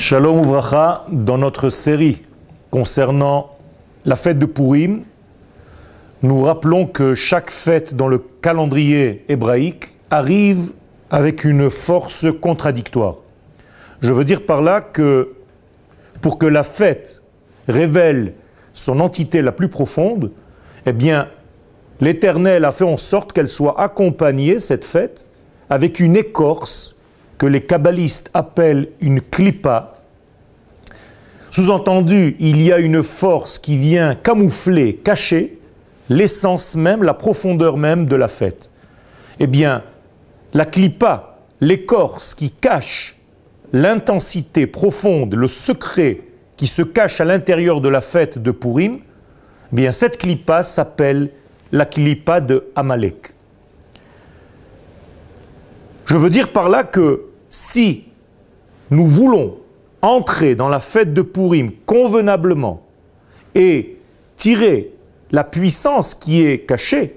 [0.00, 2.22] Shalom Uvracha, dans notre série
[2.70, 3.50] concernant
[4.06, 5.02] la fête de Purim,
[6.22, 10.72] nous rappelons que chaque fête dans le calendrier hébraïque arrive
[11.10, 13.16] avec une force contradictoire.
[14.00, 15.34] Je veux dire par là que
[16.22, 17.20] pour que la fête
[17.68, 18.32] révèle
[18.72, 20.32] son entité la plus profonde,
[20.86, 21.28] eh bien,
[22.00, 25.26] l'Éternel a fait en sorte qu'elle soit accompagnée, cette fête,
[25.68, 26.96] avec une écorce
[27.40, 29.94] que les kabbalistes appellent une clipa.
[31.50, 35.58] Sous-entendu, il y a une force qui vient camoufler, cacher
[36.10, 38.70] l'essence même, la profondeur même de la fête.
[39.38, 39.82] Eh bien,
[40.52, 43.16] la clipa, l'écorce qui cache
[43.72, 46.20] l'intensité profonde, le secret
[46.58, 48.98] qui se cache à l'intérieur de la fête de Purim,
[49.72, 51.30] eh bien cette clipa s'appelle
[51.72, 53.32] la clipa de Amalek.
[56.04, 58.04] Je veux dire par là que si
[58.90, 59.58] nous voulons
[60.00, 62.86] entrer dans la fête de Purim convenablement
[63.54, 63.98] et
[64.36, 64.94] tirer
[65.30, 67.16] la puissance qui est cachée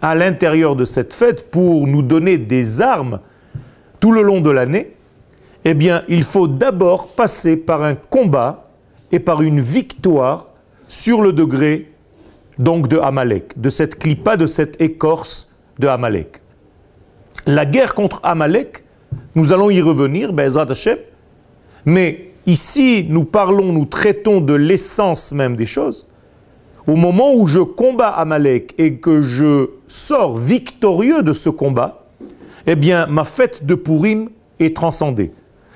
[0.00, 3.20] à l'intérieur de cette fête pour nous donner des armes
[4.00, 4.94] tout le long de l'année,
[5.64, 5.76] eh
[6.08, 8.64] il faut d'abord passer par un combat
[9.12, 10.48] et par une victoire
[10.88, 11.92] sur le degré
[12.58, 16.40] donc de Amalek, de cette clipa, de cette écorce de Amalek.
[17.46, 18.81] La guerre contre Amalek,
[19.34, 20.98] nous allons y revenir, Hashem,
[21.84, 26.06] mais ici nous parlons, nous traitons de l'essence même des choses.
[26.86, 32.04] Au moment où je combats Amalek et que je sors victorieux de ce combat,
[32.66, 35.32] eh bien ma fête de Purim est transcendée.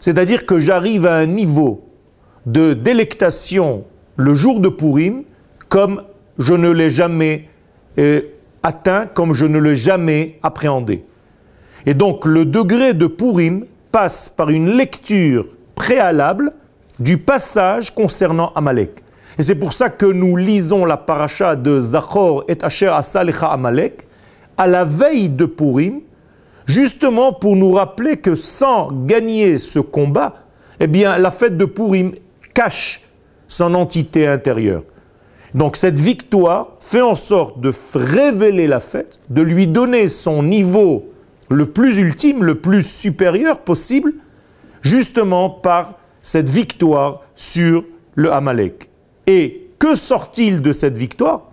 [0.00, 1.84] C'est-à-dire que j'arrive à un niveau
[2.46, 3.84] de délectation
[4.16, 5.22] le jour de Purim
[5.68, 6.02] comme
[6.38, 7.48] je ne l'ai jamais
[7.98, 8.22] euh,
[8.62, 11.04] atteint, comme je ne l'ai jamais appréhendé.
[11.86, 16.52] Et donc le degré de Purim passe par une lecture préalable
[16.98, 19.02] du passage concernant Amalek.
[19.38, 24.06] Et c'est pour ça que nous lisons la paracha de Zachor et Asher Asalecha Amalek
[24.56, 26.00] à la veille de Purim,
[26.66, 30.34] justement pour nous rappeler que sans gagner ce combat,
[30.80, 32.12] eh bien la fête de Purim
[32.52, 33.02] cache
[33.46, 34.82] son entité intérieure.
[35.54, 41.06] Donc cette victoire fait en sorte de révéler la fête, de lui donner son niveau
[41.48, 44.14] le plus ultime, le plus supérieur possible,
[44.82, 48.90] justement par cette victoire sur le Amalek.
[49.26, 51.50] Et que sort-il de cette victoire?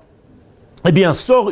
[0.88, 1.52] Eh bien, sort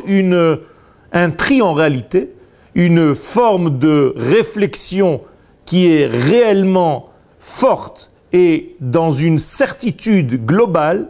[1.11, 2.33] un tri en réalité,
[2.75, 5.21] une forme de réflexion
[5.65, 7.09] qui est réellement
[7.39, 11.09] forte et dans une certitude globale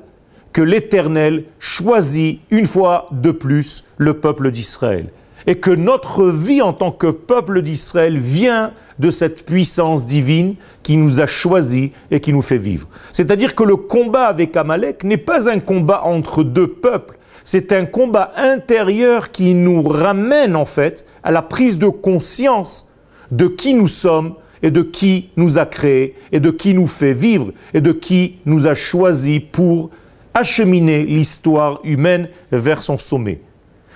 [0.51, 5.09] que l'Éternel choisit une fois de plus le peuple d'Israël
[5.47, 10.97] et que notre vie en tant que peuple d'Israël vient de cette puissance divine qui
[10.97, 12.87] nous a choisis et qui nous fait vivre.
[13.11, 17.85] C'est-à-dire que le combat avec Amalek n'est pas un combat entre deux peuples, c'est un
[17.85, 22.87] combat intérieur qui nous ramène en fait à la prise de conscience
[23.31, 27.13] de qui nous sommes et de qui nous a créés et de qui nous fait
[27.13, 29.89] vivre et de qui nous a choisis pour
[30.33, 33.41] acheminer l'histoire humaine vers son sommet.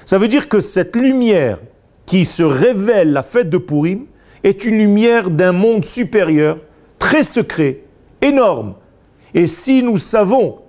[0.07, 1.59] Ça veut dire que cette lumière
[2.05, 4.05] qui se révèle la fête de Purim
[4.41, 6.59] est une lumière d'un monde supérieur,
[6.97, 7.81] très secret,
[8.21, 8.75] énorme.
[9.33, 10.59] Et si nous savons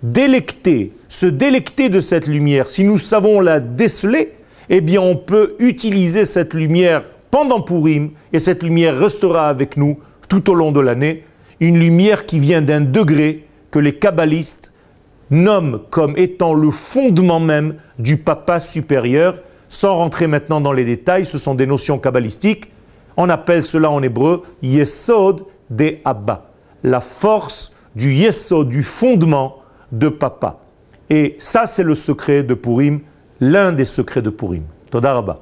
[0.00, 4.34] délecter, se délecter de cette lumière, si nous savons la déceler,
[4.68, 7.02] eh bien on peut utiliser cette lumière
[7.32, 11.24] pendant Purim et cette lumière restera avec nous tout au long de l'année,
[11.58, 14.72] une lumière qui vient d'un degré que les kabbalistes
[15.30, 19.34] nomme comme étant le fondement même du papa supérieur.
[19.68, 22.70] Sans rentrer maintenant dans les détails, ce sont des notions kabbalistiques.
[23.16, 26.50] On appelle cela en hébreu Yesod de Abba,
[26.82, 29.58] la force du Yesod, du fondement
[29.92, 30.58] de papa.
[31.10, 33.00] Et ça, c'est le secret de Purim,
[33.40, 34.64] l'un des secrets de Purim.
[34.90, 35.32] Todarabah.